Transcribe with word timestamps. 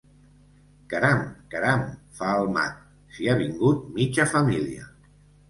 Caram 0.93 1.19
caram 1.51 1.83
—fa 2.21 2.31
el 2.39 2.49
mag—, 2.57 2.81
si 3.19 3.31
ha 3.31 3.37
vingut 3.43 3.85
mitja 4.01 4.29
família! 4.35 4.91